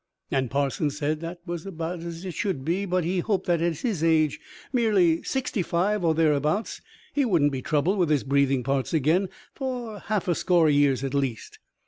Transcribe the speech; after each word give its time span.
And 0.31 0.49
Parsons 0.49 0.97
said 0.97 1.19
that 1.19 1.41
was 1.45 1.67
as 1.67 2.25
it 2.25 2.33
should 2.33 2.65
be; 2.65 2.85
but 2.87 3.03
he 3.03 3.19
hoped 3.19 3.45
that 3.45 3.61
at 3.61 3.81
his 3.81 4.03
age 4.03 4.39
merely 4.73 5.21
sixty 5.21 5.61
five 5.61 6.03
or 6.03 6.15
thereabout 6.15 6.79
he 7.13 7.23
wouldn't 7.23 7.51
be 7.51 7.61
troubled 7.61 7.99
with 7.99 8.09
his 8.09 8.23
breathing 8.23 8.63
parts 8.63 8.95
again 8.95 9.29
for 9.53 9.99
half 9.99 10.27
a 10.27 10.33
score 10.33 10.65
o' 10.65 10.69
years 10.69 11.03
at 11.03 11.13
least. 11.13 11.59